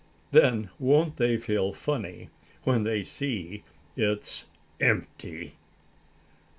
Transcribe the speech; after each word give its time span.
Then 0.31 0.71
won't 0.79 1.17
they 1.17 1.37
feel 1.37 1.73
funny 1.73 2.29
when 2.63 2.81
they 2.85 3.03
see 3.03 3.61
it's 3.95 4.47
empty!" 4.79 5.57